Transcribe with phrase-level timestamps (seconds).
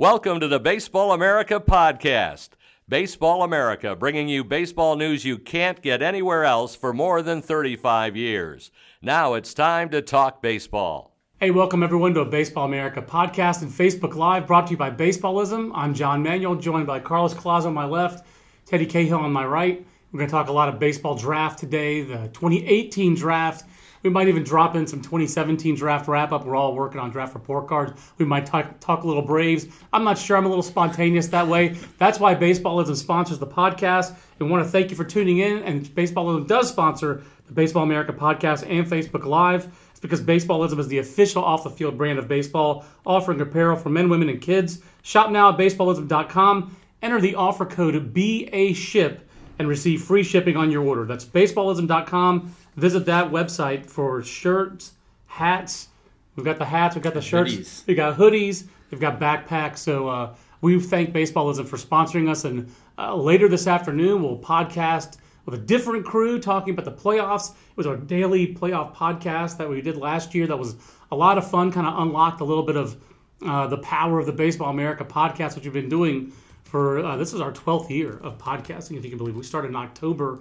[0.00, 2.50] Welcome to the Baseball America podcast.
[2.88, 8.14] Baseball America, bringing you baseball news you can't get anywhere else for more than 35
[8.16, 8.70] years.
[9.02, 11.16] Now it's time to talk baseball.
[11.40, 14.92] Hey, welcome everyone to a Baseball America podcast and Facebook Live brought to you by
[14.92, 15.72] Baseballism.
[15.74, 18.24] I'm John Manuel, joined by Carlos Collazo on my left,
[18.66, 19.84] Teddy Cahill on my right.
[20.12, 23.64] We're going to talk a lot of baseball draft today, the 2018 draft.
[24.02, 26.44] We might even drop in some 2017 draft wrap up.
[26.44, 28.00] We're all working on draft report cards.
[28.18, 29.66] We might talk, talk a little Braves.
[29.92, 30.36] I'm not sure.
[30.36, 31.76] I'm a little spontaneous that way.
[31.98, 34.16] That's why Baseballism sponsors the podcast.
[34.40, 35.62] And want to thank you for tuning in.
[35.64, 39.66] And Baseballism does sponsor the Baseball America podcast and Facebook Live.
[39.90, 43.88] It's because Baseballism is the official off the field brand of baseball, offering apparel for
[43.88, 44.80] men, women, and kids.
[45.02, 46.76] Shop now at baseballism.com.
[47.02, 49.20] Enter the offer code BASHIP
[49.58, 51.04] and receive free shipping on your order.
[51.04, 52.54] That's baseballism.com.
[52.78, 54.92] Visit that website for shirts,
[55.26, 55.88] hats.
[56.36, 57.86] We've got the hats, we've got the shirts, Hoodies.
[57.88, 59.78] we've got hoodies, we've got backpacks.
[59.78, 62.44] So uh, we thank Baseballism for sponsoring us.
[62.44, 67.50] And uh, later this afternoon, we'll podcast with a different crew talking about the playoffs.
[67.50, 70.46] It was our daily playoff podcast that we did last year.
[70.46, 70.76] That was
[71.10, 72.96] a lot of fun, kind of unlocked a little bit of
[73.44, 77.32] uh, the power of the Baseball America podcast, which we've been doing for uh, this
[77.32, 79.34] is our 12th year of podcasting, if you can believe.
[79.34, 80.38] We started in October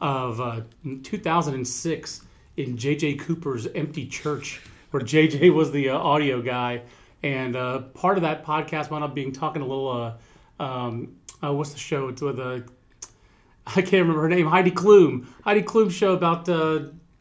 [0.00, 0.60] of uh,
[1.02, 2.22] 2006
[2.56, 6.82] in JJ Cooper's empty church, where JJ was the uh, audio guy.
[7.22, 10.16] And uh, part of that podcast wound up being talking a little,
[10.58, 12.08] uh, um, uh, what's the show?
[12.08, 12.60] It's with uh,
[13.66, 15.26] I can't remember her name, Heidi Klum.
[15.44, 16.46] Heidi Klum show about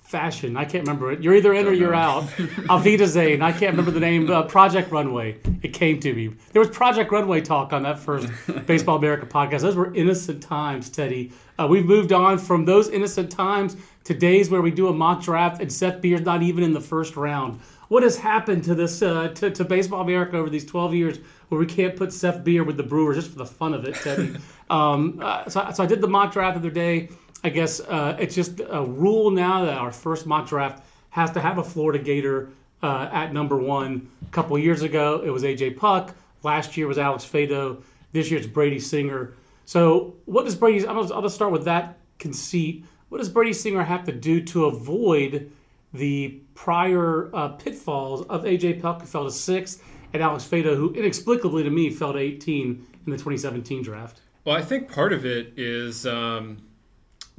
[0.10, 0.58] fashion.
[0.58, 1.22] I can't remember it.
[1.22, 2.24] You're either in or you're out.
[2.68, 3.44] Auf Wiedersehen.
[3.44, 4.28] I can't remember the name.
[4.28, 5.38] Uh, Project Runway.
[5.62, 6.34] It came to me.
[6.52, 8.28] There was Project Runway talk on that first
[8.66, 9.62] Baseball America podcast.
[9.62, 11.32] Those were innocent times, Teddy.
[11.60, 15.22] Uh, we've moved on from those innocent times to days where we do a mock
[15.22, 17.60] draft and Seth Beer's not even in the first round.
[17.90, 21.60] What has happened to this uh, to, to Baseball America over these 12 years where
[21.60, 24.36] we can't put Seth Beer with the Brewers just for the fun of it, Teddy?
[24.72, 27.10] um, uh, so, so I did the mock draft the other day.
[27.44, 31.40] I guess uh, it's just a rule now that our first mock draft has to
[31.40, 32.50] have a Florida Gator
[32.84, 34.10] uh, at number one.
[34.28, 36.14] A couple years ago, it was AJ Puk.
[36.44, 37.82] Last year was Alex Faedo.
[38.12, 39.34] This year it's Brady Singer.
[39.66, 40.86] So, what does Brady?
[40.86, 42.86] I'll just, I'll just start with that conceit.
[43.10, 45.52] What does Brady Singer have to do to avoid
[45.94, 49.84] the prior uh, pitfalls of AJ Puk, who fell to sixth,
[50.14, 54.22] and Alex Faedo, who inexplicably to me fell to 18 in the 2017 draft?
[54.46, 56.58] Well, I think part of it is um,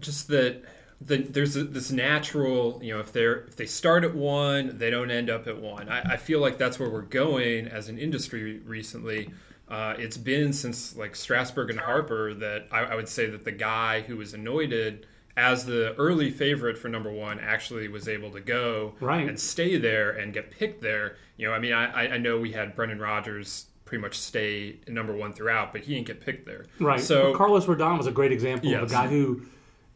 [0.00, 0.62] just that
[1.00, 4.90] the, there's a, this natural, you know, if they're if they start at one, they
[4.90, 5.88] don't end up at one.
[5.88, 9.30] I, I feel like that's where we're going as an industry recently.
[9.68, 13.52] Uh, it's been since like Strasburg and Harper that I, I would say that the
[13.52, 15.06] guy who was anointed
[15.36, 19.28] as the early favorite for number one actually was able to go Right.
[19.28, 21.16] and stay there and get picked there.
[21.36, 25.14] You know, I mean, I, I- know we had Brendan Rodgers pretty much stay number
[25.14, 26.66] one throughout, but he didn't get picked there.
[26.80, 27.00] Right.
[27.00, 29.42] So Carlos Rodon was a great example of a guy who,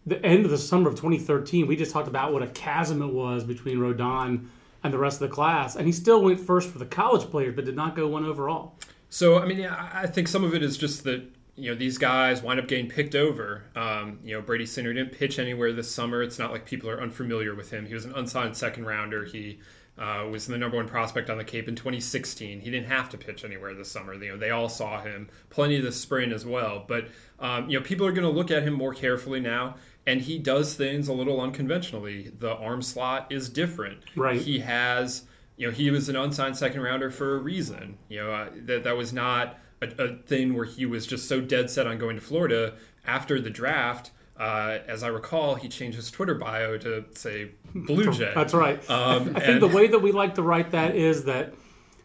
[0.07, 3.13] the end of the summer of 2013, we just talked about what a chasm it
[3.13, 4.47] was between Rodon
[4.83, 7.57] and the rest of the class, and he still went first for the college players,
[7.57, 8.77] but did not go one overall.
[9.09, 11.23] So I mean, I think some of it is just that
[11.57, 13.65] you know these guys wind up getting picked over.
[13.77, 16.23] Um, you know, Brady Singer didn't pitch anywhere this summer.
[16.23, 17.87] It's not like people are unfamiliar with him.
[17.87, 19.25] He was an unsigned second rounder.
[19.25, 19.61] He
[19.97, 22.61] uh, was the number one prospect on the Cape in 2016.
[22.61, 24.15] He didn't have to pitch anywhere this summer.
[24.15, 26.85] You know, they all saw him plenty this spring as well.
[26.87, 27.07] But
[27.39, 29.77] um, you know, people are going to look at him more carefully now.
[30.07, 32.31] And he does things a little unconventionally.
[32.39, 34.01] The arm slot is different.
[34.17, 34.41] Right.
[34.41, 35.25] He has
[35.57, 38.85] you know he was an unsigned second rounder for a reason you know uh, that
[38.85, 42.17] that was not a, a thing where he was just so dead set on going
[42.17, 42.75] to Florida
[43.07, 48.11] after the draft uh, as I recall he changed his Twitter bio to say Blue
[48.11, 48.79] Jay That's right.
[48.91, 51.55] um, I think and- the way that we like to write that is that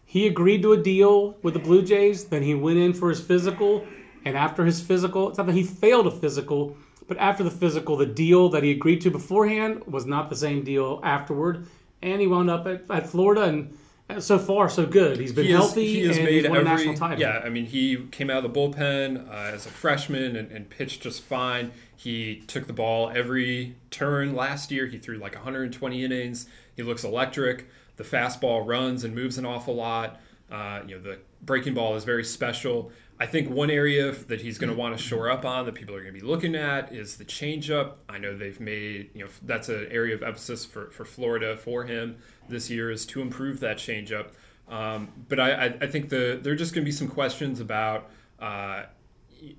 [0.05, 3.21] he agreed to a deal with the Blue Jays, then he went in for his
[3.21, 3.85] physical,
[4.25, 6.75] and after his physical, it's not that he failed a physical,
[7.09, 10.63] but after the physical, the deal that he agreed to beforehand was not the same
[10.63, 11.67] deal afterward,
[12.01, 15.19] and he wound up at, at Florida, and so far so good.
[15.19, 17.19] He's been he has- healthy he has and made he's won every a national title.
[17.19, 17.41] yeah.
[17.43, 21.01] I mean, he came out of the bullpen uh, as a freshman and, and pitched
[21.01, 21.71] just fine.
[21.95, 24.85] He took the ball every turn last year.
[24.88, 26.47] He threw like 120 innings.
[26.75, 27.67] He looks electric.
[27.97, 30.19] The fastball runs and moves an awful lot.
[30.50, 32.91] Uh, you know, the breaking ball is very special.
[33.19, 35.94] I think one area that he's going to want to shore up on that people
[35.94, 37.95] are going to be looking at is the changeup.
[38.07, 41.83] I know they've made you know that's an area of emphasis for, for Florida for
[41.83, 42.18] him
[42.48, 44.30] this year is to improve that changeup.
[44.69, 48.10] Um, but I, I, think the there are just going to be some questions about
[48.39, 48.83] uh,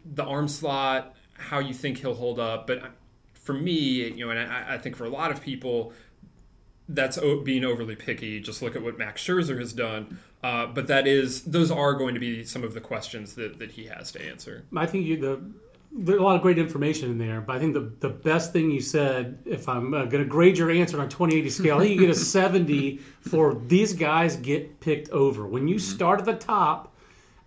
[0.04, 2.66] the arm slot, how you think he'll hold up.
[2.66, 2.92] But
[3.34, 5.92] for me, you know, and I, I think for a lot of people,
[6.94, 8.40] that's being overly picky.
[8.40, 10.18] Just look at what Max Scherzer has done.
[10.42, 13.72] Uh, but that is those are going to be some of the questions that, that
[13.72, 14.64] he has to answer.
[14.74, 15.40] I think you, the
[15.92, 18.70] there's a lot of great information in there, but I think the, the best thing
[18.70, 21.80] you said, if I'm uh, going to grade your answer on a 2080 scale, I
[21.80, 22.98] think you get a 70
[23.28, 25.46] for these guys get picked over.
[25.46, 26.94] When you start at the top,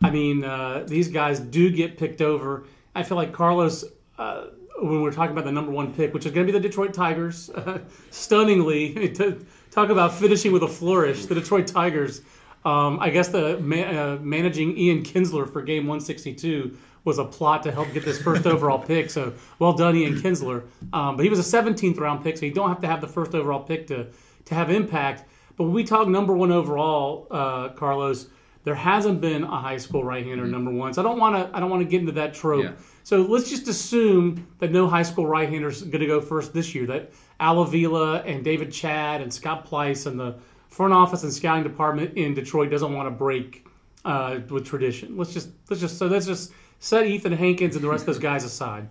[0.01, 2.65] I mean, uh, these guys do get picked over.
[2.93, 3.85] I feel like Carlos,
[4.17, 4.47] uh,
[4.83, 6.93] when we're talking about the number one pick, which is going to be the Detroit
[6.93, 7.49] Tigers,
[8.11, 12.21] stunningly, to talk about finishing with a flourish, the Detroit Tigers.
[12.65, 17.63] Um, I guess the ma- uh, managing Ian Kinsler for game 162 was a plot
[17.63, 19.09] to help get this first overall pick.
[19.09, 20.63] So well done, Ian Kinsler.
[20.93, 23.07] Um, but he was a 17th round pick, so you don't have to have the
[23.07, 24.07] first overall pick to
[24.45, 25.25] to have impact.
[25.55, 28.27] But when we talk number one overall, uh, Carlos,
[28.63, 30.93] there hasn't been a high school right-hander number one.
[30.93, 32.63] So I don't want to I don't want to get into that trope.
[32.63, 32.71] Yeah.
[33.03, 36.85] So let's just assume that no high school right-handers going to go first this year.
[36.85, 40.35] That Al Avila and David Chadd and Scott Pleiss and the
[40.69, 43.67] front office and scouting department in Detroit doesn't want to break
[44.05, 45.17] uh, with tradition.
[45.17, 48.19] Let's just let's just so let's just set Ethan Hankins and the rest of those
[48.19, 48.87] guys aside.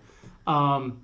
[0.47, 1.01] Um,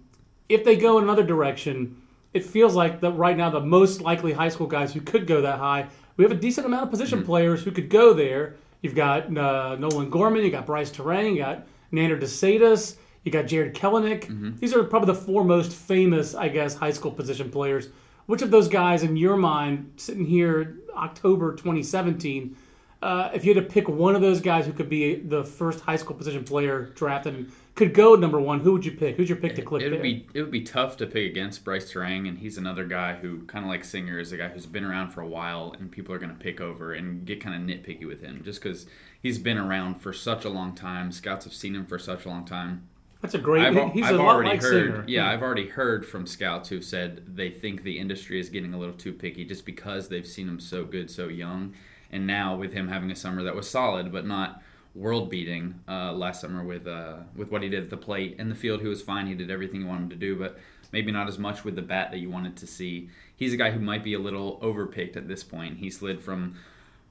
[0.49, 2.01] if they go in another direction,
[2.35, 5.41] it feels like that right now the most likely high school guys who could go
[5.43, 5.89] that high.
[6.19, 8.57] We have a decent amount of position players who could go there.
[8.83, 13.31] You've got uh, Nolan Gorman, you got Brice Turang, you got Nander De Sedas, you
[13.31, 14.59] got Jarred Kelenic.
[14.59, 17.89] These are probably the four most famous, I guess, high school position players.
[18.27, 22.57] Which of those guys, in your mind, sitting here October 2017,
[23.01, 25.81] uh, if you had to pick one of those guys who could be the first
[25.81, 29.17] high school position player drafted could go number one, who would you pick?
[29.17, 31.65] Who's your pick to click It would be it would be tough to pick against
[31.65, 34.67] Brice Turang, and he's another guy who kind of like Singer is a guy who's
[34.67, 37.55] been around for a while, and people are going to pick over and get kind
[37.55, 38.87] of nitpicky with him just because
[39.23, 41.13] he's been around for such a long time.
[41.13, 42.89] Scouts have seen him for such a long time.
[43.23, 43.65] That's a great.
[43.65, 45.05] I've, he's I've a lot already like heard, Singer.
[45.07, 48.79] yeah, I've already heard from scouts who've said they think the industry is getting a
[48.79, 51.75] little too picky just because they've seen him so good so young,
[52.11, 54.63] and now with him having a summer that was solid but not
[54.99, 58.49] world beating uh, last summer with uh, with what he did at the plate in
[58.49, 59.27] the field, he was fine.
[59.27, 60.59] He did everything you wanted him to do, but
[60.93, 63.09] maybe not as much with the bat that you wanted to see.
[63.37, 65.79] He's a guy who might be a little overpicked at this point.
[65.79, 66.57] He slid from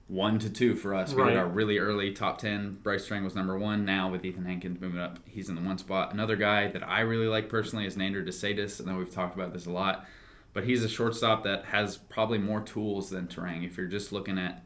[0.08, 1.14] one to two for us.
[1.14, 1.30] We Right.
[1.32, 2.78] did our really early top ten.
[2.84, 3.86] Brice Turang was number one.
[3.86, 6.14] Now with Ethan Hankins moving up, he's in the one spot.
[6.14, 8.82] Another guy that I really like personally is Nander De Sedas.
[8.82, 10.06] I know we've talked about this a lot,
[10.54, 13.66] but he's a shortstop that has probably more tools than Turang.
[13.66, 14.64] If you're just looking at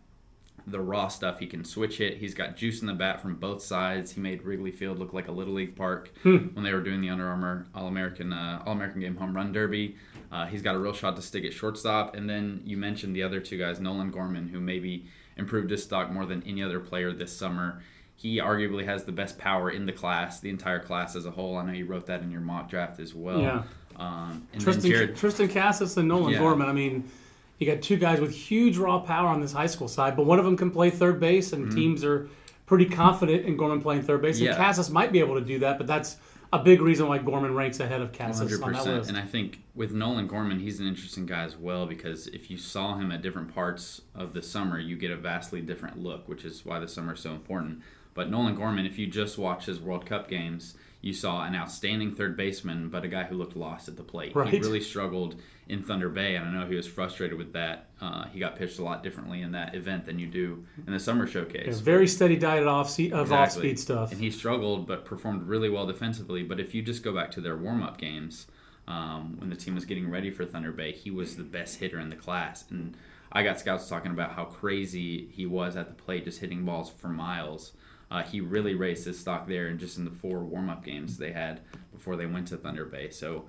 [0.67, 2.17] the raw stuff, he can switch it.
[2.17, 4.11] He's got juice in the bat from both sides.
[4.11, 7.09] He made Wrigley Field look like a little league park when they were doing the
[7.09, 9.95] Under Armour All American uh, All American Game Home Run Derby.
[10.31, 12.15] Uh, he's got a real shot to stick at shortstop.
[12.15, 15.05] And then you mentioned the other two guys, Nolan Gorman, who maybe
[15.37, 17.81] improved his stock more than any other player this summer.
[18.15, 21.57] He arguably has the best power in the class, the entire class as a whole.
[21.57, 23.41] I know you wrote that in your mock draft as well.
[23.41, 23.63] Yeah.
[23.97, 26.39] Um, Triston, Jared, Triston Casas and Nolan Yeah.
[26.39, 26.69] Gorman.
[26.69, 27.09] I mean,
[27.61, 30.39] you got two guys with huge raw power on this high school side, but one
[30.39, 32.27] of them can play third base, and teams are
[32.65, 34.39] pretty confident in Gorman playing third base.
[34.39, 34.61] And Mm-hmm.
[34.61, 36.17] Casas might be able to do that, but that's
[36.53, 39.09] a big reason why Gorman ranks ahead of Casas Hundred on that list.
[39.09, 42.57] and I think with Nolan Gorman, he's an interesting guy as well because if you
[42.57, 46.43] saw him at different parts of the summer, you get a vastly different look, which
[46.43, 47.81] is why the summer is so important.
[48.13, 52.13] But Nolan Gorman, if you just watch his World Cup games, you saw an outstanding
[52.15, 54.33] third baseman, but a guy who looked lost at the plate.
[54.51, 55.35] He really struggled
[55.71, 57.87] in Thunder Bay, and I know he was frustrated with that.
[58.01, 60.99] Uh, he got pitched a lot differently in that event than you do in the
[60.99, 61.77] summer showcase.
[61.77, 64.11] Yeah, very steady diet off of off speed stuff.
[64.11, 66.43] And he struggled, but performed really well defensively.
[66.43, 68.47] But if you just go back to their warm up games,
[68.85, 72.01] um, when the team was getting ready for Thunder Bay, he was the best hitter
[72.01, 72.65] in the class.
[72.69, 72.97] And
[73.31, 76.91] I got scouts talking about how crazy he was at the plate, just hitting balls
[76.97, 77.71] for miles.
[78.11, 81.17] Uh, he really raised his stock there, and just in the four warm up games
[81.17, 81.61] they had
[81.93, 83.09] before they went to Thunder Bay.
[83.09, 83.45] So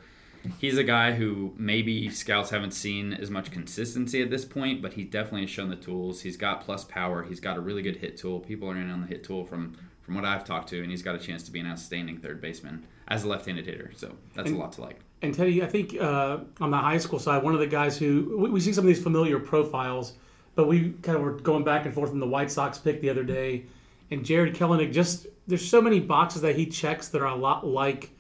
[0.58, 4.94] he's a guy who maybe scouts haven't seen as much consistency at this point, but
[4.94, 6.22] he definitely has shown the tools.
[6.22, 7.22] He's got plus power.
[7.22, 8.40] He's got a really good hit tool.
[8.40, 11.02] People are in on the hit tool from from what I've talked to, and he's
[11.02, 13.92] got a chance to be an outstanding third baseman as a left-handed hitter.
[13.94, 14.98] So that's a lot to like.
[15.22, 18.36] And Teddy, I think uh, on the high school side, one of the guys who
[18.36, 20.14] we, we see some of these familiar profiles,
[20.56, 23.08] but we kind of were going back and forth in the White Sox pick the
[23.08, 23.64] other day,
[24.10, 24.92] and Jarred Kelenic.
[24.92, 28.10] Just there's so many boxes that he checks that are a lot like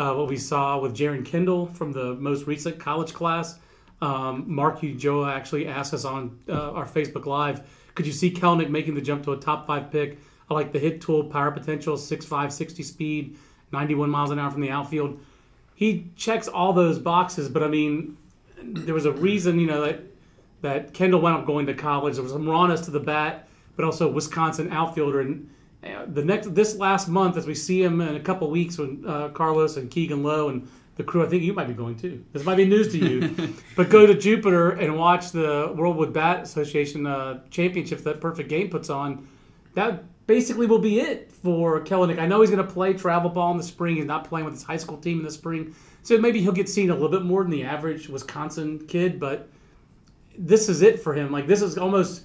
[0.00, 3.58] uh, what we saw with Jeren Kendall from the most recent college class.
[4.02, 8.70] Um, Mark Ujoa actually asked us on uh, our Facebook Live, could you see Kelenic
[8.70, 10.18] making the jump to a top five pick?
[10.48, 13.38] I like the hit tool, power potential, 6'5", 60 speed,
[13.72, 15.20] 91 miles an hour from the outfield
[15.80, 18.18] he checks all those boxes, but I mean,
[18.62, 20.00] there was a reason, you know, that
[20.60, 22.16] that Kendall wound up going to college.
[22.16, 25.22] There was some rawness to the bat, but also Wisconsin outfielder.
[25.22, 25.48] And
[25.82, 29.28] the next this last month, as we see him in a couple weeks when uh,
[29.30, 32.22] Carlos and Keegan Lowe and the crew I think you might be going too.
[32.32, 36.12] This might be news to you, but go to Jupiter and watch the World Wood
[36.12, 39.26] Bat Association uh, Championship that Perfect Game puts on.
[39.74, 42.18] That basically will be it for Kelenic.
[42.18, 43.96] I know he's going to play travel ball in the spring.
[43.96, 46.68] He's not playing with his high school team in the spring, so maybe he'll get
[46.68, 49.18] seen a little bit more than the average Wisconsin kid.
[49.18, 49.48] But
[50.36, 51.32] this is it for him.
[51.32, 52.24] Like this is almost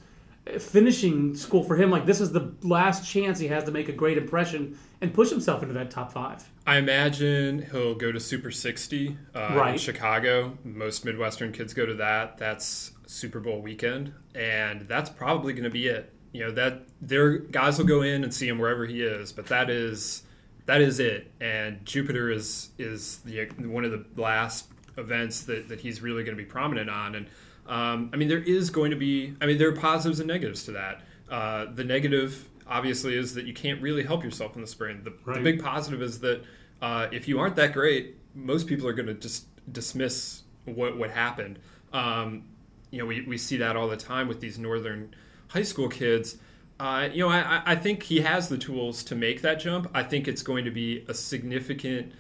[0.60, 1.90] finishing school for him.
[1.90, 5.30] Like this is the last chance he has to make a great impression and push
[5.30, 6.48] himself into that top five.
[6.68, 10.58] I imagine he'll go to Super 60 uh, in Chicago.
[10.64, 12.38] Most Midwestern kids go to that.
[12.38, 16.12] That's Super Bowl weekend, and that's probably going to be it.
[16.32, 19.46] You know that their guys will go in and see him wherever he is, but
[19.48, 20.24] that is
[20.66, 21.32] that is it.
[21.40, 26.38] And Jupiter is is the one of the last events that, that he's really going
[26.38, 27.16] to be prominent on.
[27.16, 27.28] And
[27.68, 29.34] um, I mean, there is going to be.
[29.42, 31.02] I mean, there are positives and negatives to that.
[31.30, 35.02] Uh, the negative, obviously, is that you can't really help yourself in the spring.
[35.04, 36.44] The, the big positive is that
[36.82, 41.10] uh, if you aren't that great, most people are going to just dismiss what what
[41.12, 41.60] happened.
[41.94, 42.44] Um,
[42.92, 45.16] you know, we, we see that all the time with these northern
[45.48, 46.38] high school kids.
[46.80, 49.90] Uh, you know, I, I- I think he has the tools to make that jump.
[49.94, 52.12] I think it's going to be a significant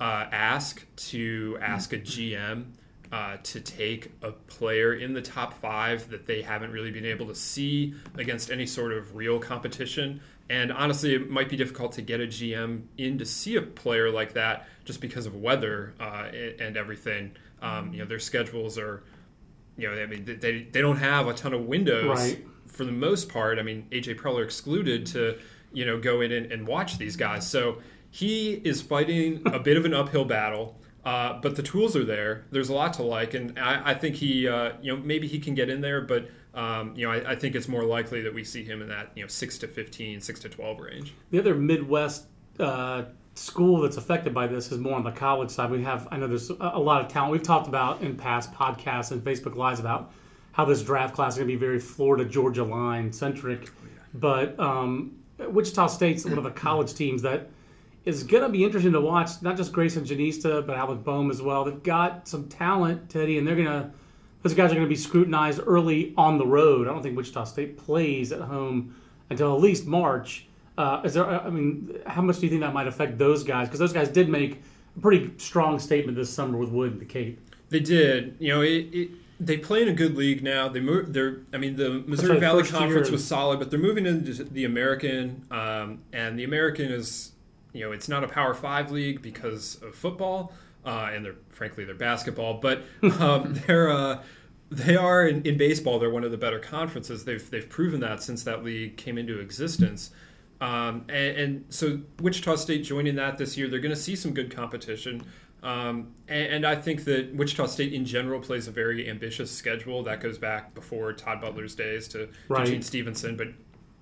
[0.00, 2.64] uh, ask to ask a GM
[3.12, 7.26] uh, to take a player in the top five that they haven't really been able
[7.26, 10.20] to see against any sort of real competition.
[10.48, 14.10] And honestly, it might be difficult to get a GM in to see a player
[14.10, 16.28] like that just because of weather uh,
[16.60, 17.32] and, everything.
[17.62, 19.04] Um, you know, their schedules are,
[19.76, 22.44] you know, I mean, they, they don't have a ton of windows Right.
[22.66, 23.58] for the most part.
[23.58, 25.38] I mean, AJ Preller excluded to,
[25.72, 27.48] you know, go in and, and watch these guys.
[27.48, 27.78] So
[28.10, 30.79] he is fighting a bit of an uphill battle.
[31.04, 32.44] Uh, but the tools are there.
[32.50, 35.38] There's a lot to like, and I, I think he, uh, you know, maybe he
[35.38, 36.02] can get in there.
[36.02, 38.88] But um, you know, I, I think it's more likely that we see him in
[38.88, 41.14] that, you know, six to 15, six to twelve range.
[41.30, 42.26] The other Midwest
[42.58, 43.04] uh,
[43.34, 45.70] school that's affected by this is more on the college side.
[45.70, 47.32] We have, I know there's a, lot of talent.
[47.32, 50.12] We've talked about in past podcasts and Facebook Lives about
[50.52, 53.70] how this draft class is going to be very Florida Georgia line centric.
[54.14, 57.48] But um, Wichita State's one of the college teams that
[58.04, 59.42] is going to be interesting to watch.
[59.42, 61.64] Not just Greyson Jenista, but Alec Bohm as well.
[61.64, 63.90] They've got some talent, Teddy, and they're going to.
[64.42, 66.88] Those guys are going to be scrutinized early on the road.
[66.88, 68.96] I don't think Wichita State plays at home
[69.28, 70.46] until at least March.
[70.78, 71.26] Uh, is there?
[71.26, 73.68] I mean, how much do you think that might affect those guys?
[73.68, 74.62] Because those guys did make
[74.96, 77.38] a pretty strong statement this summer with Wood and the Cape.
[77.68, 78.36] They did.
[78.38, 80.68] You know, it, it, they play in a good league now.
[80.68, 81.12] They move.
[81.12, 81.38] They're.
[81.52, 83.12] I mean, the Missouri right, Valley Conference year.
[83.12, 87.32] was solid, but they're moving into the American, um, and the American is,
[87.72, 90.52] you know, it's not a Power Five league because of football,
[90.84, 92.82] uh, and they're frankly they're basketball, but
[93.20, 93.90] um, they're.
[93.90, 94.22] Uh,
[94.72, 95.98] they are in, in baseball.
[95.98, 97.24] They're one of the better conferences.
[97.24, 100.12] They've they've proven that since that league came into existence.
[100.60, 104.32] Um, and, and so Wichita State joining that this year, they're going to see some
[104.32, 105.24] good competition.
[105.62, 110.02] Um, and, and I think that Wichita State in general plays a very ambitious schedule
[110.04, 112.64] that goes back before Todd Butler's days to, Right.
[112.64, 113.48] to Gene Stephenson, but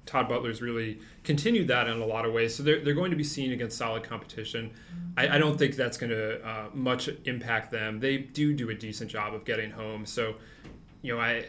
[0.09, 2.55] Todd Butler's really continued that in a lot of ways.
[2.57, 4.73] So they're, they're going to be seen against solid competition.
[5.17, 8.01] I, I don't think that's going to uh, much impact them.
[8.01, 10.07] They do do a decent job of getting home.
[10.07, 10.37] So,
[11.03, 11.45] you know, I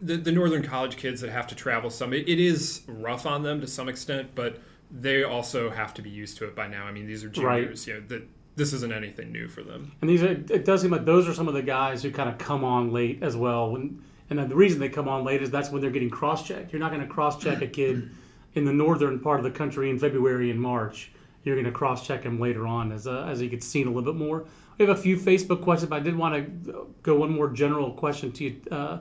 [0.00, 3.42] the, the northern college kids that have to travel some it, it is rough on
[3.42, 4.58] them to some extent but
[4.90, 7.62] they also have to be used to it by now i mean these are Right.
[7.62, 10.82] juniors you know that this isn't anything new for them And these are, it does
[10.82, 13.36] seem like those are some of the guys who kind of come on late as
[13.36, 13.70] well.
[13.70, 16.46] When and then the reason they come on late is that's when they're getting cross
[16.46, 16.72] checked.
[16.72, 18.10] You're not going to cross check a kid
[18.54, 21.10] in the northern part of the country in February and March.
[21.44, 23.90] You're going to cross check him later on as uh, as he gets seen a
[23.90, 24.44] little bit more.
[24.78, 27.92] We have a few Facebook questions, but I did want to go one more general
[27.92, 28.98] question to you, uh,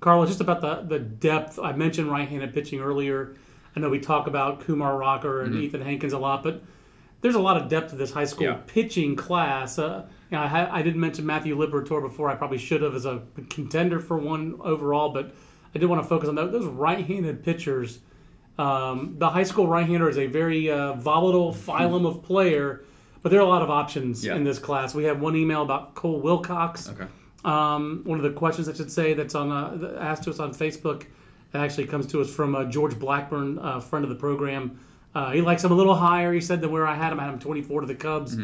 [0.00, 1.58] Carla, just about the the depth.
[1.58, 3.36] I mentioned right-handed pitching earlier.
[3.76, 6.62] I know we talk about Kumar Rocker and Ethan Hankins a lot, but
[7.22, 8.58] there's a lot of depth to this high school Yeah.
[8.66, 9.78] pitching class.
[9.78, 12.28] Uh, you know, I, ha- I didn't mention Matthew Liberatore before.
[12.30, 15.34] I probably should have as a contender for one overall, but
[15.74, 17.98] I did want to focus on those, those right-handed pitchers.
[18.58, 22.84] Um, the high school right-hander is a very uh, volatile phylum of player,
[23.22, 24.36] but there are a lot of options Yeah.
[24.36, 24.94] in this class.
[24.94, 26.88] We have one email about Cole Wilcox.
[26.88, 27.06] Okay.
[27.44, 30.54] Um, one of the questions I should say that's on uh, asked to us on
[30.54, 31.04] Facebook
[31.50, 34.78] that actually comes to us from uh, George Blackburn, uh, friend of the program.
[35.14, 36.32] Uh, he likes him a little higher.
[36.32, 37.20] He said than where I had him.
[37.20, 38.36] I had him 24 to the Cubs.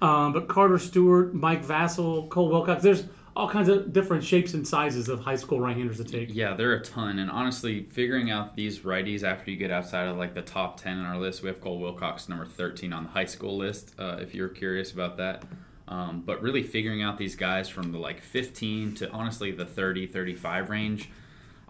[0.00, 2.82] Um, but Carter Stewart, Mike Vasil, Cole Wilcox.
[2.82, 6.34] There's all kinds of different shapes and sizes of high school right-handers to take.
[6.34, 10.08] Yeah, there are a ton, and honestly, figuring out these righties after you get outside
[10.08, 13.04] of like the top ten in our list, we have Cole Wilcox number thirteen on
[13.04, 13.94] the high school list.
[13.98, 15.44] Uh, if you're curious about that,
[15.88, 20.06] um, but really figuring out these guys from the like 15 to honestly the 30,
[20.06, 21.08] 35 range.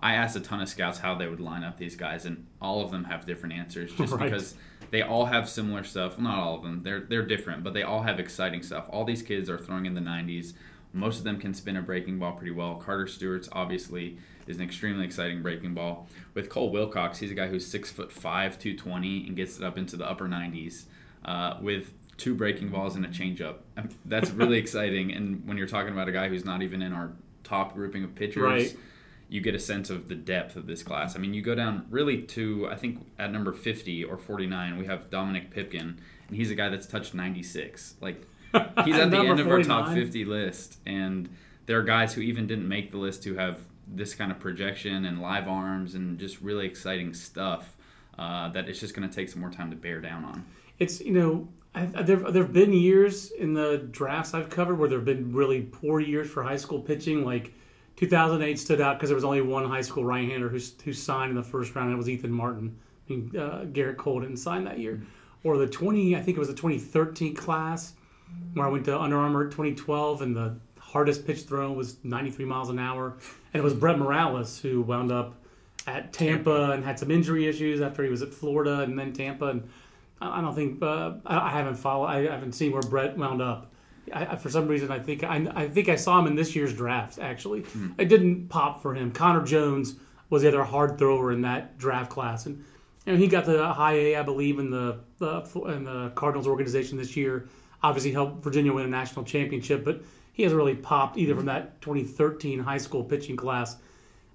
[0.00, 2.82] I asked a ton of scouts how they would line up these guys, and all
[2.84, 3.92] of them have different answers.
[3.92, 4.30] Just Right.
[4.30, 4.54] because
[4.90, 6.16] they all have similar stuff.
[6.16, 6.82] Well, Not all of them.
[6.82, 8.86] They're they're different, but they all have exciting stuff.
[8.90, 10.54] All these kids are throwing in the 90s.
[10.92, 12.76] Most of them can spin a breaking ball pretty well.
[12.76, 14.16] Carter Stewart's obviously
[14.46, 16.08] is an extremely exciting breaking ball.
[16.32, 19.76] With Cole Wilcox, he's a guy who's six foot five, 220, and gets it up
[19.76, 20.84] into the upper 90s
[21.26, 23.56] uh, with two breaking balls and a changeup.
[24.06, 25.12] That's really exciting.
[25.12, 27.12] And when you're talking about a guy who's not even in our
[27.44, 28.76] top grouping of pitchers, Right.
[29.28, 31.14] You get a sense of the depth of this class.
[31.14, 34.86] I mean, you go down really to I think at number 50 or 49, we
[34.86, 37.94] have Dominic Pipkin, and he's a guy that's touched 96.
[38.00, 38.22] Like
[38.84, 41.28] he's at the end of our top 50 list, and
[41.66, 45.04] there are guys who even didn't make the list who have this kind of projection
[45.04, 47.76] and live arms and just really exciting stuff
[48.18, 50.44] uh, that it's just going to take some more time to bear down on.
[50.78, 54.78] It's you know I, I- there there have been years in the drafts I've covered
[54.78, 57.24] where there have been really poor years for high school pitching.
[57.24, 57.52] Like
[57.98, 61.36] 2008 stood out because there was only one high school right-hander who who signed in
[61.36, 61.88] the first round.
[61.88, 62.78] and It was Ethan Martin.
[63.08, 65.02] I mean, uh, Gerrit Cole didn't sign that year.
[65.42, 67.94] Or the 20 I think it was the 2013 class
[68.54, 72.70] where I went to Under Armour 2012 and the hardest pitch thrown was 93 miles
[72.70, 73.16] an hour,
[73.52, 75.34] and it was Brett Morales who wound up
[75.86, 79.46] at Tampa and had some injury issues after he was at Florida and then Tampa.
[79.46, 79.68] And
[80.20, 82.06] I don't think uh, I haven't followed.
[82.06, 83.72] I haven't seen where Brett wound up.
[84.12, 86.54] I, I- for some reason, I think I, I think I saw him in this
[86.54, 87.18] year's draft.
[87.18, 87.92] Actually, hmm.
[87.98, 89.10] it didn't pop for him.
[89.10, 89.96] Connor Jones
[90.30, 92.64] was the other hard thrower in that draft class, and
[93.06, 96.46] you know, he got the high A, I believe, in the, the in the Cardinals
[96.46, 97.48] organization this year.
[97.82, 101.80] Obviously, helped Virginia win a national championship, but he hasn't really popped either from that
[101.80, 103.76] 2013 high school pitching class.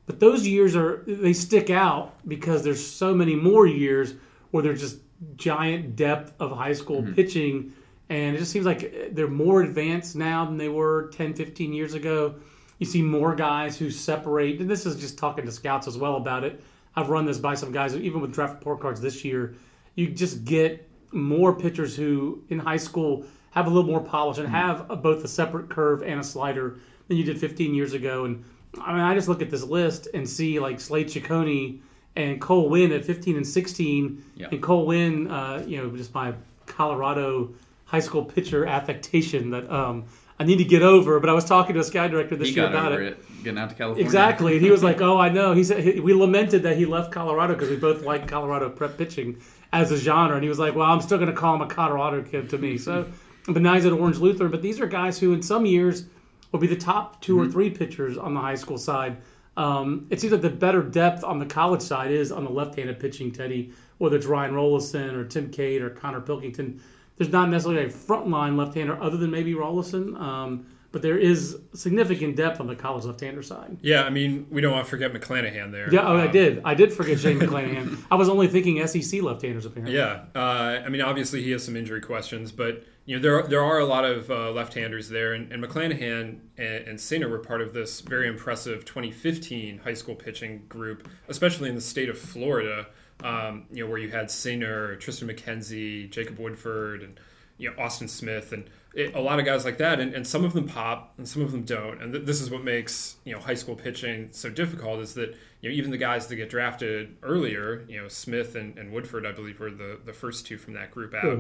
[0.06, 4.15] But those years are they stick out because there's so many more years
[4.51, 4.98] where there's just
[5.38, 7.13] giant depth of high school hmm.
[7.13, 7.74] pitching
[8.13, 11.93] and it just seems like they're more advanced now than they were 10 15 years
[11.96, 12.36] ago.
[12.79, 16.15] You see more guys who separate and this is just talking to scouts as well
[16.17, 16.62] about it.
[16.96, 19.55] I've run this by some guys even with draft report cards this year.
[19.96, 24.48] You just get more pitchers who in high school have a little more polish and
[24.48, 26.77] have a, both a separate curve and a slider
[27.08, 28.25] than you did 15 years ago.
[28.25, 28.43] And
[28.82, 31.79] i mean i just look at this list and see like slade Cecconi
[32.15, 34.48] and cole winn at 15 and 16 Yeah.
[34.51, 36.34] and cole winn uh, you know just my
[36.65, 37.53] colorado
[37.86, 40.06] high school pitcher affectation that um,
[40.39, 41.19] I need to get over.
[41.19, 43.02] But I was talking to a sky director this He year about it.
[43.02, 43.43] it.
[43.43, 44.04] getting out to California.
[44.04, 44.54] Exactly.
[44.54, 47.12] And he was like, "Oh, I know." He said he, we lamented that he left
[47.12, 49.38] Colorado because we both like Colorado prep pitching
[49.72, 51.67] as a genre, and he was like, "Well, I'm still going to call him a
[51.67, 53.08] Colorado kid to me." So,
[53.48, 54.52] but now he's at Orange Lutheran.
[54.52, 56.06] But these are guys who, in some years,
[56.52, 59.17] will be the top 2 or three pitchers on the high school side.
[59.58, 63.00] Um, it seems like the better depth on the college side is on the left-handed
[63.00, 66.82] pitching, Teddy, whether it's Ryan Rolison or Tim Cate or Connor Pilkington.
[67.17, 72.36] There's not necessarily a frontline left-hander other than maybe Rolison, um, but there is significant
[72.36, 73.78] depth on the college left-hander side.
[73.82, 75.91] Yeah, I mean, we don't want to forget McClanahan there.
[75.93, 76.62] Yeah, oh, I Um, did.
[76.65, 77.97] I did forget Shane McClanahan.
[78.12, 79.95] I was only thinking SEC left-handers apparently.
[79.95, 83.47] Yeah, uh, I mean, obviously he has some injury questions, but you know there are,
[83.47, 87.39] there are a lot of uh, left-handers there, and, and McClanahan and, and Singer were
[87.39, 92.17] part of this very impressive 2015 high school pitching group, especially in the state of
[92.17, 92.88] Florida.
[93.23, 97.19] Um, you know, where you had Singer, Triston McKenzie, Jacob Woodford, and
[97.58, 100.43] you know Austin Smith, and it, a lot of guys like that, and, and some
[100.43, 103.34] of them pop and some of them don't, and th- this is what makes you
[103.34, 106.49] know high school pitching so difficult is that you know even the guys that get
[106.49, 110.58] drafted earlier, you know Smith and, and Woodford, I believe were the the first two
[110.58, 111.38] from that group out.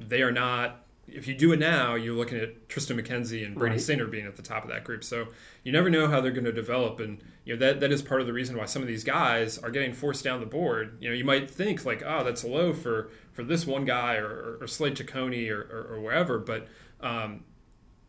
[0.00, 0.85] They are not.
[1.08, 3.80] If you do it now, you're looking at Triston McKenzie and Brady Right.
[3.80, 5.04] Singer being at the top of that group.
[5.04, 5.28] So
[5.62, 8.20] you never know how they're going to develop, and you know that that is part
[8.20, 10.98] of the reason why some of these guys are getting forced down the board.
[11.00, 14.26] You know, you might think like, oh, that's low for for this one guy or
[14.26, 16.66] or, or Slade Cecconi or, or, or wherever, but
[17.00, 17.44] um,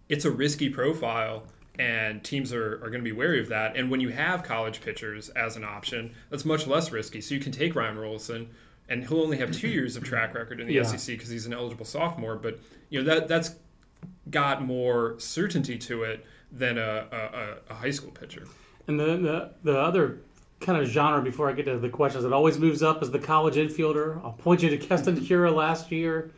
[0.09, 1.43] it's a risky profile
[1.79, 4.81] and teams are, are going to be wary of that and when you have college
[4.81, 8.47] pitchers as an option that's much less risky so you can take ryan Rolison,
[8.89, 10.83] and he'll only have two years of track record in the Yeah.
[10.83, 13.55] sec because he's an eligible sophomore but you know that that's
[14.29, 17.07] got more certainty to it than a,
[17.69, 18.45] a, a- high school pitcher
[18.87, 20.19] And the, the the other
[20.59, 23.19] kind of genre before I get to the questions that always moves up is the
[23.19, 24.23] college infielder.
[24.23, 26.31] I'll point you to Keston Hiura last year.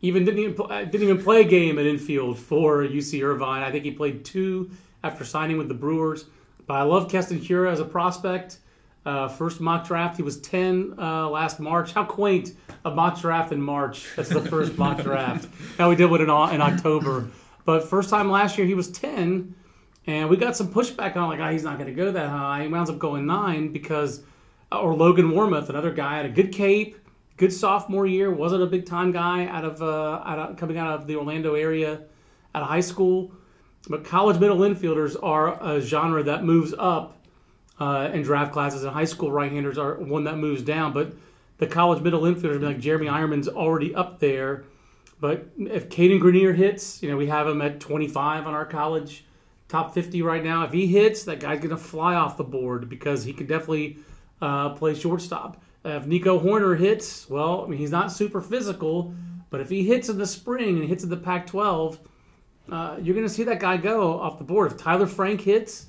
[0.00, 3.64] Even didn't even pl- uh, didn't even play a game at infield for UC Irvine.
[3.64, 4.70] I think he played two
[5.02, 6.26] after signing with the Brewers.
[6.68, 8.58] But I love Keston Hiura as a prospect.
[9.04, 11.92] Uh, first mock draft, he was ten uh, last March.
[11.92, 12.52] How quaint
[12.84, 14.06] a mock draft in March.
[14.16, 15.48] That's the first mock draft.
[15.78, 17.28] Now we did one in, in October,
[17.64, 19.54] but first time last year he was ten.
[20.06, 22.62] And we got some pushback on like, oh, he's not going to go that high.
[22.62, 24.22] He wound up going nine because,
[24.72, 26.96] or Logan Warmoth, another guy, had a good Cape,
[27.36, 30.98] good sophomore year, wasn't a big time guy out of, uh, out of coming out
[30.98, 32.00] of the Orlando area
[32.54, 33.32] out of high school.
[33.90, 37.17] But college middle infielders are a genre that moves up
[37.80, 40.92] uh, in draft classes, and high school right-handers are one that moves down.
[40.92, 41.12] But
[41.58, 44.64] the college middle infielders like Jeremy Eierman's already up there.
[45.20, 49.24] But if Cadyn Grenier hits, you know, we have him at 25 on our college
[49.68, 50.64] top 50 right now.
[50.64, 53.98] If he hits, that guy's going to fly off the board because he could definitely
[54.40, 55.62] uh, play shortstop.
[55.84, 59.12] if Nico Hoerner hits, well, I mean, he's not super physical,
[59.50, 61.98] but if he hits in the spring and hits in the Pac 12,
[62.70, 64.70] uh, you're going to see that guy go off the board.
[64.70, 65.87] If Tyler Frank hits,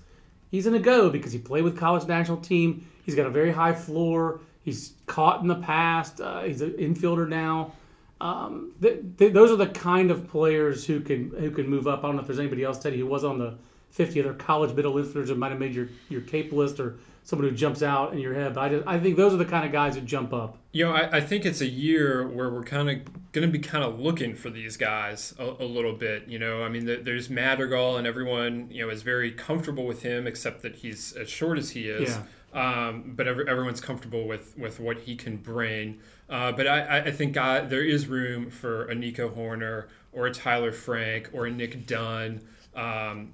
[0.49, 2.87] he's going to go because he played with college national team.
[3.05, 4.41] He's got a very high floor.
[4.63, 6.21] He's caught in the past.
[6.21, 7.73] Uh, he's an infielder now.
[8.21, 11.99] Um, th- th- those are the kind of players who can who can move up.
[11.99, 13.57] I don't know if there's anybody else, Teddy, who was on the
[13.91, 16.97] 50 other college middle infielders that might have made your, your cape list or
[17.29, 18.55] someone who jumps out in your head.
[18.55, 20.57] But I, just, I think those are the kind of guys who jump up.
[20.71, 23.59] You know, I, I think it's a year where we're kind of going to be
[23.59, 26.27] kind of looking for these guys a, a, little bit.
[26.27, 30.01] You know, I mean, the, there's Madrigal, and everyone you know is very comfortable with
[30.01, 32.09] him, except that he's as short as he is.
[32.09, 32.23] Yeah.
[32.51, 35.99] Um, but every, everyone's comfortable with with what he can bring.
[36.27, 40.33] Uh, but I, I think God, there is room for a Nico Hoerner or a
[40.33, 42.41] Tyler Frank or a Nick Dunn.
[42.75, 43.33] Um,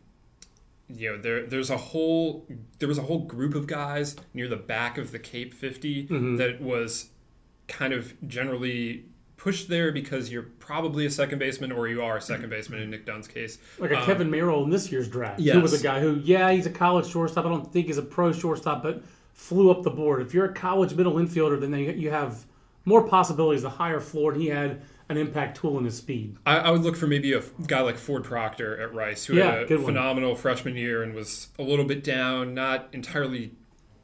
[0.89, 2.47] you know, there there's a whole
[2.79, 6.37] there was a whole group of guys near the back of the Cape 50 Mhm.
[6.37, 7.09] that was
[7.67, 9.05] kind of generally
[9.37, 12.89] pushed there because you're probably a second baseman or you are a second baseman in
[12.89, 13.57] Nick Dunn's case.
[13.79, 15.39] Like a Um, Kevin Merrell in this year's draft.
[15.39, 15.55] yes.
[15.55, 17.45] Who was a guy who, yeah, he's a college shortstop.
[17.45, 20.21] I don't think he's a pro shortstop, but flew up the board.
[20.21, 22.45] If you're a college middle infielder, then they, you have
[22.85, 26.35] more possibilities, the higher floor, and he had an impact tool in his speed.
[26.45, 29.51] I, I would look for maybe a guy like Ford Proctor at Rice, who Yeah,
[29.51, 29.93] had a good one.
[29.93, 33.51] phenomenal freshman year and was a little bit down, not entirely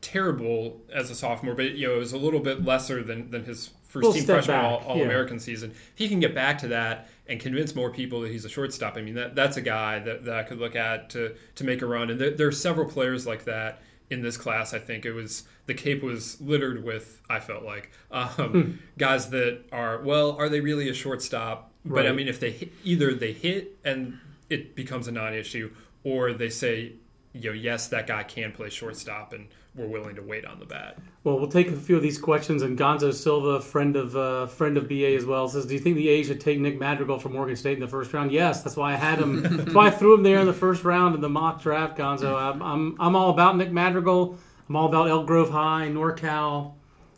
[0.01, 3.45] terrible as a sophomore, but you know it was a little bit lesser than, than
[3.45, 5.03] his first Little team freshman back, all, all yeah.
[5.03, 5.71] American season.
[5.71, 8.95] If he can get back to that and convince more people that he's a shortstop,
[8.97, 11.81] I mean that that's a guy that, that I could look at to to make
[11.81, 12.09] a run.
[12.09, 14.73] And there, there are several players like that in this class.
[14.73, 17.21] I think it was the Cape was littered with.
[17.29, 18.71] I felt like um, Hmm.
[18.97, 21.71] guys that are well, are they really a shortstop?
[21.83, 24.19] But I mean, if they hit, either they hit and
[24.49, 25.71] it becomes a non-issue,
[26.03, 26.93] or they say,
[27.33, 30.65] you know, yes, that guy can play shortstop, and we're willing to wait on the
[30.65, 30.97] bat.
[31.23, 32.61] Well, we'll take a few of these questions.
[32.61, 35.95] And Gonzo Silva, friend of uh, friend of BA as well, says, "Do you think
[35.95, 38.75] the A's should take Nick Madrigal from Oregon State in the first round?" Yes, that's
[38.75, 39.41] why I had him.
[39.57, 41.97] that's why I threw him there in the first round in the mock draft.
[41.97, 44.37] Gonzo, I'm I'm, I'm all about Nick Madrigal.
[44.67, 46.73] I'm all about Elk Grove High, NorCal.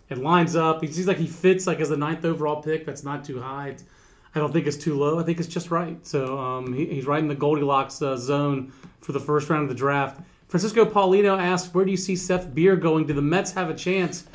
[0.09, 0.81] It lines up.
[0.81, 2.85] He seems like he fits like as the ninth overall pick.
[2.85, 3.69] That's not too high.
[3.69, 3.83] It's,
[4.35, 5.19] I don't think it's too low.
[5.19, 5.97] I think it's just right.
[6.05, 9.69] So um, he, he's right in the Goldilocks uh, zone for the first round of
[9.69, 10.19] the draft.
[10.47, 13.05] Francisco Paulino asks, "Where do you see Seth Beer going?
[13.07, 14.25] Do the Mets have a chance?"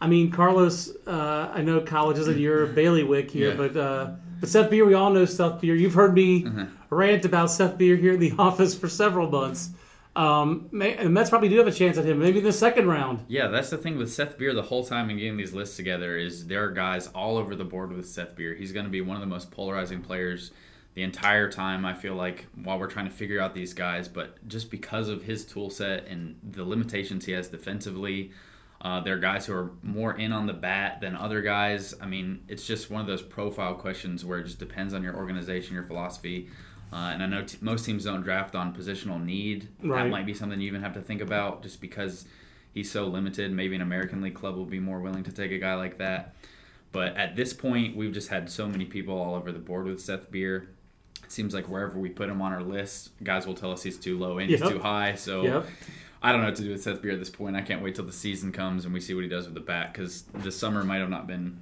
[0.00, 3.56] I mean, Carlos, uh, I know college isn't your bailiwick here, Yeah.
[3.56, 5.74] but uh, but Seth Beer, we all know Seth Beer.
[5.74, 6.46] You've heard me
[6.90, 9.70] rant about Seth Beer here in the office for several months.
[10.16, 13.26] Um, the Mets probably do have a chance at him, maybe in the second round.
[13.28, 16.16] Yeah, that's the thing with Seth Beer the whole time in getting these lists together
[16.16, 18.54] is there are guys all over the board with Seth Beer.
[18.54, 20.52] He's going to be one of the most polarizing players
[20.94, 21.84] the entire time.
[21.84, 25.22] I feel like while we're trying to figure out these guys, but just because of
[25.22, 28.32] his tool set and the limitations he has defensively,
[28.80, 31.94] uh, there are guys who are more in on the bat than other guys.
[32.00, 35.14] I mean, it's just one of those profile questions where it just depends on your
[35.14, 36.48] organization, your philosophy.
[36.92, 39.68] Uh, and I know t- most teams don't draft on positional need.
[39.82, 40.04] Right.
[40.04, 42.26] That might be something you even have to think about just because
[42.72, 43.52] he's so limited.
[43.52, 46.34] Maybe an American League club will be more willing to take a guy like that.
[46.92, 50.00] But at this point, we've just had so many people all over the board with
[50.00, 50.68] Seth Beer.
[51.24, 53.98] It seems like wherever we put him on our list, guys will tell us he's
[53.98, 55.16] too low and he's too high.
[55.16, 55.66] So Yep.
[56.22, 57.56] I don't know what to do with Seth Beer at this point.
[57.56, 59.60] I can't wait till the season comes and we see what he does with the
[59.60, 61.60] bat because the summer might have not been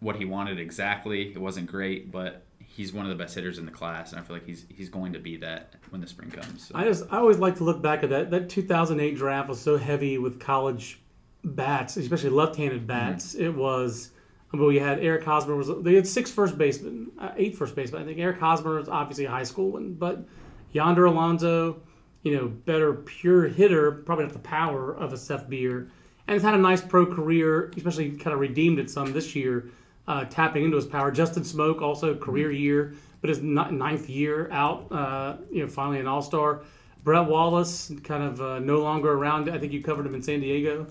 [0.00, 1.30] what he wanted exactly.
[1.32, 2.42] It wasn't great, but
[2.74, 4.88] he's one of the best hitters in the class, and I feel like he's he's
[4.88, 6.68] going to be that when the spring comes.
[6.68, 6.74] So.
[6.74, 8.30] I just I always like to look back at that.
[8.30, 11.00] That 2008 draft was so heavy with college
[11.44, 13.34] bats, especially left-handed bats.
[13.34, 14.10] It was.
[14.52, 17.74] I mean, we had Eric Hosmer was they had six first basemen, uh, eight first
[17.74, 18.02] basemen.
[18.02, 20.24] I think Eric Hosmer was obviously a high school one, but
[20.72, 21.80] Yonder Alonso,
[22.22, 25.90] you know, better pure hitter, probably not the power of a Seth Beer,
[26.26, 29.70] and has had a nice pro career, especially kind of redeemed it some this year,
[30.08, 31.10] uh, tapping into his power.
[31.10, 36.06] Justin Smoak also career year, but his ninth year out, uh, you know, finally an
[36.06, 36.62] All Star.
[37.04, 39.50] Brett Wallace, kind of uh, no longer around.
[39.50, 40.86] I think you covered him in San Diego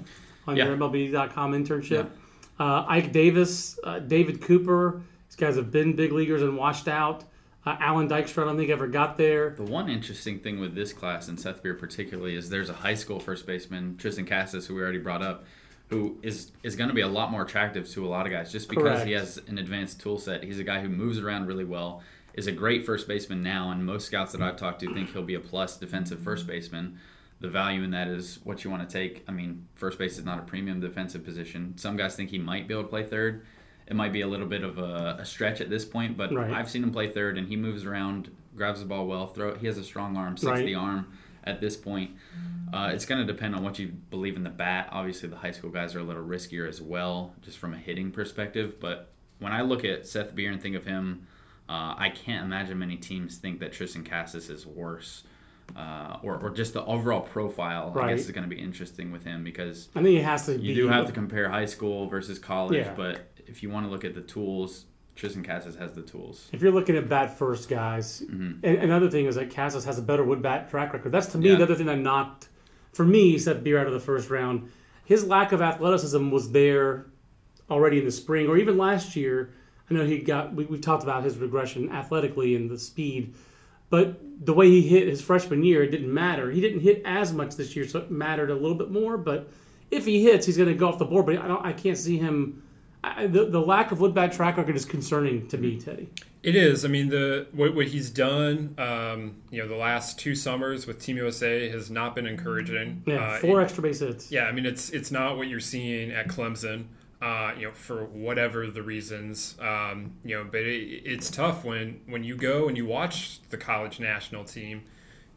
[0.48, 0.66] on Yeah.
[0.66, 2.10] your MLB.com internship.
[2.60, 5.02] Uh, Ike Davis, uh, David Cooper.
[5.30, 7.24] These guys have been big leaguers and washed out.
[7.66, 9.52] Uh, Allan Dykstra, I don't think ever got there.
[9.52, 12.96] The one interesting thing with this class and Seth Beer particularly is there's a high
[12.96, 15.46] school first baseman, Triston Casas, who we already brought up,
[15.92, 18.52] who is is going to be a lot more attractive to a lot of guys
[18.52, 19.06] just because Correct.
[19.06, 20.42] he has an advanced tool set.
[20.42, 22.02] He's a guy who moves around really well,
[22.34, 25.22] is a great first baseman now, and most scouts that I've talked to think he'll
[25.22, 26.98] be a plus defensive first baseman.
[27.42, 29.24] the value in that is what you want to take.
[29.28, 31.74] I mean, first base is not a premium defensive position.
[31.78, 33.46] Some guys think he might be able to play third.
[33.88, 36.52] It might be a little bit of a, a stretch at this point, but Right.
[36.54, 39.56] I've seen him play third, and he moves around, grabs the ball well, throw.
[39.56, 40.76] He has a strong arm, 60 Right.
[40.82, 41.12] arm
[41.44, 42.12] at this point.
[42.74, 44.90] Uh, it's going to depend on what you believe in the bat.
[44.92, 48.12] Obviously, the high school guys are a little riskier as well, just from a hitting
[48.12, 48.80] perspective.
[48.80, 51.28] But when I look at Seth Beer and think of him,
[51.70, 55.24] uh, I can't imagine many teams think that Triston Casas is worse.
[55.76, 58.10] Uh, or, or just the overall profile, right.
[58.10, 60.58] I guess, is going to be interesting with him because I think it has to
[60.58, 60.64] be.
[60.68, 62.78] you do have to compare high school versus college.
[62.86, 62.94] Yeah.
[62.94, 66.50] But if you want to look at the tools, Triston Casas has the tools.
[66.52, 70.02] If you're looking at bat first guys, and another thing is that Casas has a
[70.02, 71.14] better wood bat track record.
[71.14, 71.56] That's to me Yeah.
[71.56, 72.50] the other thing that knocked,
[72.94, 74.70] for me, Seth Beer out of the first round.
[75.06, 77.06] His lack of athleticism was there
[77.70, 79.52] already in the spring, or even last year.
[79.90, 80.54] I know he got.
[80.54, 83.34] We, we've talked about his regression athletically and the speed,
[83.90, 86.50] but the way he hit his freshman year, it didn't matter.
[86.50, 89.18] He didn't hit as much this year, so it mattered a little bit more.
[89.18, 89.50] But
[89.90, 91.26] if he hits, he's going to go off the board.
[91.26, 91.70] But I.
[91.70, 92.64] I can't see him.
[93.04, 96.10] I, the, the lack of wood bat track record is concerning to me, Teddy.
[96.44, 96.84] It is.
[96.84, 101.00] I mean, the what, what he's done, um, you know, the last two summers with
[101.00, 103.04] Team USA has not been encouraging.
[103.06, 104.32] Yeah, Uh, four it- extra base hits.
[104.32, 106.86] yeah, I mean, it's it's not what you're seeing at Clemson.
[107.22, 112.02] Uh, you know, for whatever the reasons, um, you know, but it, it's tough when
[112.08, 114.82] when you go and you watch the college national team,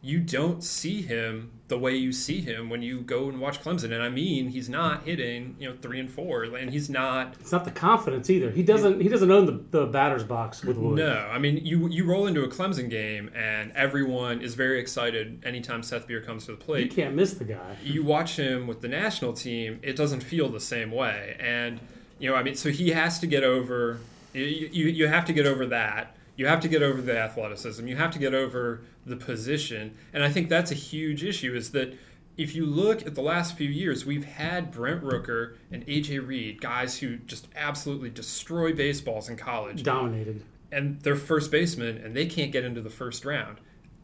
[0.05, 3.85] you don't see him the way you see him when you go and watch Clemson.
[3.85, 7.51] And I mean, he's not hitting, you know, three and four, and he's not It's
[7.51, 8.51] not the confidence either.
[8.51, 9.01] He doesn't.
[9.01, 10.99] He doesn't own the, the batter's box with Wood.
[10.99, 15.41] No, I mean you you roll into a Clemson game and everyone is very excited
[15.43, 16.83] anytime Seth Beer comes to the plate.
[16.83, 17.75] You can't miss the guy.
[17.83, 21.79] You watch him with the national team, it doesn't feel the same way, and
[22.19, 24.01] you know I mean so he has to get over
[24.33, 26.15] you you, you have to get over that.
[26.37, 27.87] You have to get over the athleticism.
[27.87, 31.55] You have to get over the position, and I think that's a huge issue.
[31.55, 31.97] Is that
[32.37, 36.59] if you look at the last few years, we've had Brent Rooker and AJ Reed,
[36.59, 40.43] guys who just absolutely destroy baseballs in college Dominated.
[40.71, 43.59] and they're first baseman and they can't get into the first round.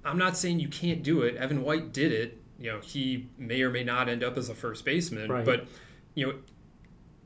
[0.05, 1.35] I'm not saying you can't do it.
[1.35, 2.37] Evan White did it.
[2.57, 5.43] You know, he may or may not end up as a first baseman, Right.
[5.43, 5.67] but
[6.15, 6.35] you know,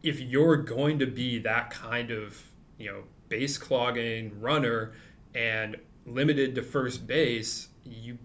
[0.02, 2.42] if you're going to be that kind of,
[2.80, 3.04] you know,
[3.36, 4.94] base clogging runner
[5.34, 8.18] and limited to first base, you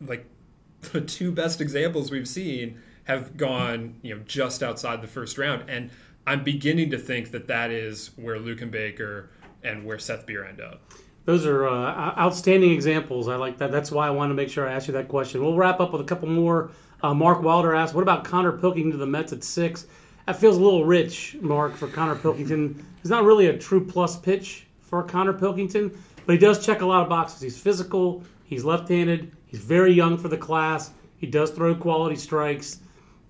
[0.00, 0.26] like
[0.92, 5.68] the two best examples we've seen have gone, you know, just outside the first round
[5.70, 5.90] and
[6.26, 9.30] I'm beginning to think that that is where Luken Baker
[9.62, 10.82] and where Seth Beer end up.
[11.24, 13.28] Those are uh, outstanding examples.
[13.28, 13.70] I like that.
[13.70, 15.40] That's why I wanted to make sure I asked you that question.
[15.42, 16.72] We'll wrap up with a couple more.
[17.02, 19.86] Uh, Mark Wilder asked, "What about Connor Pilkington to the Mets at six?
[20.26, 22.86] That feels a little rich, Mark, for Connor Pilkington.
[23.02, 25.90] He's not really a true plus pitch for Connor Pilkington,
[26.26, 27.40] but he does check a lot of boxes.
[27.40, 28.22] He's physical.
[28.44, 29.32] He's left-handed.
[29.46, 30.92] He's very young for the class.
[31.18, 32.80] He does throw quality strikes.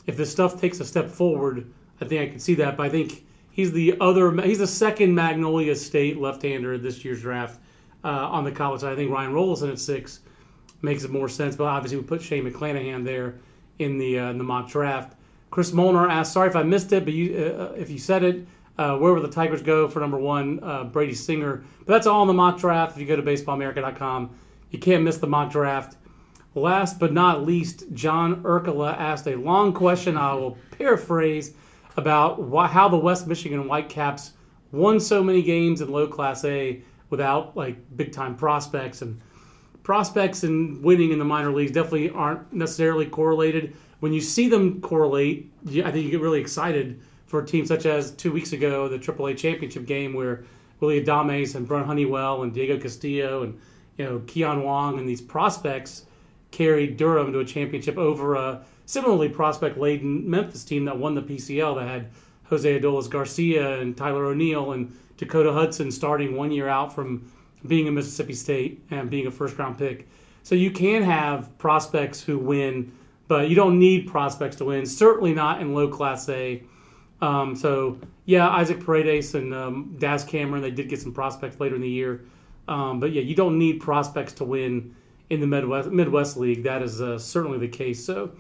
[0.07, 2.77] If this stuff takes a step forward, I think I can see that.
[2.77, 4.33] But I think he's the other.
[4.43, 7.61] He's the second Magnolia State left-hander this year's draft
[8.05, 8.93] uh, on the college side.
[8.93, 10.21] I think Ryan Rolison at six
[10.83, 11.57] makes it more sense.
[11.57, 13.37] But obviously, we put Shane McClanahan there
[13.79, 15.15] in the uh, in the mock draft.
[15.51, 18.47] Chris Molnar asked, "Sorry if I missed it, but you, uh, if you said it,
[18.79, 22.23] uh, where will the Tigers go for number one, uh, Brady Singer?" But that's all
[22.23, 22.95] in the mock draft.
[22.95, 24.31] If you go to BaseballAmerica.com,
[24.71, 25.97] you can't miss the mock draft.
[26.55, 30.17] Last but not least, John Urkala asked a long question.
[30.17, 31.55] I will paraphrase
[31.97, 34.33] about why, how the West Michigan Whitecaps
[34.73, 39.21] won so many games in low Class A without like big time prospects and
[39.83, 43.77] prospects and winning in the minor leagues definitely aren't necessarily correlated.
[44.01, 47.87] When you see them correlate, I think you get really excited for a team such
[47.87, 50.45] as two weeks ago, the AAA championship game where
[50.81, 53.61] Willie Adames and Brent Honeywell and Diego Castillo and
[53.99, 56.07] you know Kean Wong and these prospects
[56.51, 61.23] carried Durham to a championship over a similarly prospect laden Memphis team that won the
[61.23, 62.11] PCL that had
[62.45, 67.31] Jose Adolis Garcia and Tyler O'Neill and Dakota Hudson starting one year out from
[67.67, 70.09] being a Mississippi State and being a first round pick.
[70.43, 72.91] So you can have prospects who win,
[73.31, 74.85] but you don't need prospects to win.
[74.85, 76.65] Certainly not in low class A.
[77.23, 81.77] Um, so yeah, Isaac Paredes and um, Daz Cameron, they did get some prospects later
[81.77, 82.25] in the year.
[82.67, 84.97] Um, but yeah, you don't need prospects to win
[85.31, 86.65] in the Midwest Midwest League.
[86.65, 88.05] That is uh, certainly the case.
[88.05, 88.33] So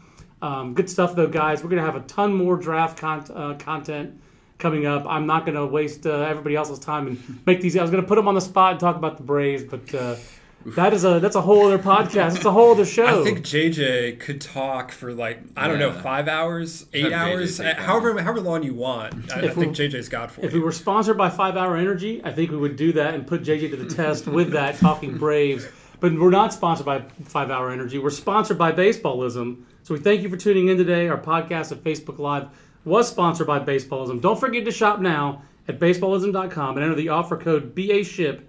[0.42, 1.62] um, good stuff though, guys.
[1.62, 4.20] We're gonna have a ton more draft con- uh, content
[4.58, 5.06] coming up.
[5.06, 7.76] I'm not gonna waste uh, everybody else's time and make these.
[7.76, 10.16] I was gonna put them on the spot and talk about the Braves, but uh,
[10.66, 12.36] that is a that's a whole other podcast.
[12.36, 13.20] It's a whole other show.
[13.20, 16.02] I think JJ could talk for like I don't know Yeah.
[16.02, 17.78] five hours, eight Have JJ hours, take that.
[17.78, 19.32] however however long you want.
[19.32, 20.58] I, I If we- think JJ's got for If you.
[20.58, 23.42] we were sponsored by Five Hour Energy, I think we would do that and put
[23.42, 25.66] JJ to the test with that talking Braves.
[26.00, 27.98] But we're not sponsored by Five Hour Energy.
[27.98, 29.62] We're sponsored by Baseballism.
[29.82, 31.08] So we thank you for tuning in today.
[31.08, 32.48] Our podcast at Facebook Live
[32.84, 34.20] was sponsored by Baseballism.
[34.20, 38.40] Don't forget to shop now at baseballism.com and enter the offer code BASHIP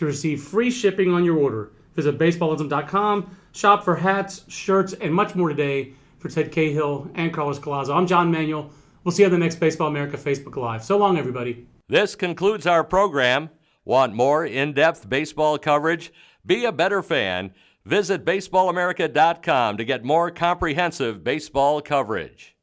[0.00, 1.72] to receive free shipping on your order.
[1.94, 7.58] Visit baseballism.com, shop for hats, shirts, and much more today for Ted Cahill and Carlos
[7.58, 7.94] Collazo.
[7.94, 8.70] I'm John Manuel.
[9.04, 10.82] We'll see you on the next Baseball America Facebook Live.
[10.82, 11.66] So long, everybody.
[11.88, 13.50] This concludes our program.
[13.84, 16.12] Want more in depth baseball coverage?
[16.46, 17.52] Be a better fan.
[17.84, 22.56] Visit baseballamerica.com to get more comprehensive baseball coverage.